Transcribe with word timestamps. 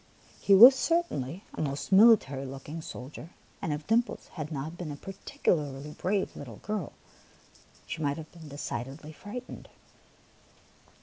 He 0.41 0.55
was 0.55 0.73
certainly 0.73 1.43
a 1.53 1.61
most 1.61 1.91
military 1.91 2.43
looking 2.43 2.81
soldier, 2.81 3.29
and 3.61 3.71
if 3.71 3.85
Dimples 3.85 4.29
had 4.29 4.51
not 4.51 4.75
been 4.75 4.91
a 4.91 4.95
particularly 4.95 5.91
brave 5.91 6.35
little 6.35 6.55
girl, 6.57 6.93
she 7.85 8.01
might 8.01 8.17
have 8.17 8.31
been 8.31 8.49
decidedly 8.49 9.11
frightened. 9.13 9.69